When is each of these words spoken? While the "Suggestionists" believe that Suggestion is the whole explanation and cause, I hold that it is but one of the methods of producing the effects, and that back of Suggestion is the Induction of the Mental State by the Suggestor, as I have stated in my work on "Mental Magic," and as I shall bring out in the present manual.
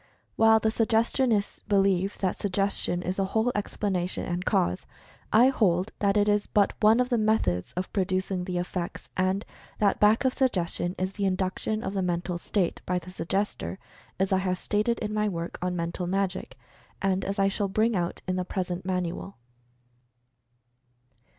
While 0.35 0.59
the 0.59 0.69
"Suggestionists" 0.71 1.61
believe 1.67 2.17
that 2.21 2.35
Suggestion 2.35 3.03
is 3.03 3.17
the 3.17 3.25
whole 3.25 3.51
explanation 3.53 4.25
and 4.25 4.43
cause, 4.43 4.87
I 5.31 5.49
hold 5.49 5.91
that 5.99 6.17
it 6.17 6.27
is 6.27 6.47
but 6.47 6.73
one 6.79 6.99
of 6.99 7.09
the 7.09 7.19
methods 7.19 7.71
of 7.73 7.93
producing 7.93 8.45
the 8.45 8.57
effects, 8.57 9.11
and 9.15 9.45
that 9.77 9.99
back 9.99 10.25
of 10.25 10.33
Suggestion 10.33 10.95
is 10.97 11.13
the 11.13 11.25
Induction 11.27 11.83
of 11.83 11.93
the 11.93 12.01
Mental 12.01 12.39
State 12.39 12.81
by 12.87 12.97
the 12.97 13.11
Suggestor, 13.11 13.77
as 14.19 14.33
I 14.33 14.39
have 14.39 14.57
stated 14.57 14.97
in 14.97 15.13
my 15.13 15.29
work 15.29 15.59
on 15.61 15.75
"Mental 15.75 16.07
Magic," 16.07 16.57
and 16.99 17.23
as 17.23 17.37
I 17.37 17.47
shall 17.47 17.67
bring 17.67 17.95
out 17.95 18.23
in 18.27 18.37
the 18.37 18.43
present 18.43 18.83
manual. 18.83 19.37